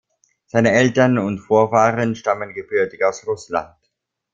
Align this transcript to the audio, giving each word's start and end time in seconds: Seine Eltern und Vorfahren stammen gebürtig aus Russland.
Seine 0.47 0.71
Eltern 0.71 1.19
und 1.19 1.37
Vorfahren 1.37 2.15
stammen 2.15 2.55
gebürtig 2.55 3.03
aus 3.05 3.23
Russland. 3.27 3.75